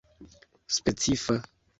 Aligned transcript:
specifa 0.77 1.35